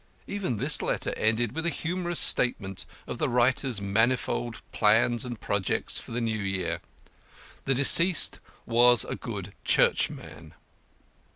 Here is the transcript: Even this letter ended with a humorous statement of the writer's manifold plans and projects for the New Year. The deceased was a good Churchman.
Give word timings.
Even 0.25 0.57
this 0.57 0.81
letter 0.81 1.13
ended 1.15 1.51
with 1.51 1.63
a 1.63 1.69
humorous 1.69 2.17
statement 2.19 2.87
of 3.05 3.19
the 3.19 3.29
writer's 3.29 3.79
manifold 3.79 4.63
plans 4.71 5.23
and 5.25 5.39
projects 5.39 5.99
for 5.99 6.11
the 6.11 6.19
New 6.19 6.39
Year. 6.39 6.81
The 7.65 7.75
deceased 7.75 8.39
was 8.65 9.05
a 9.05 9.15
good 9.15 9.53
Churchman. 9.63 10.55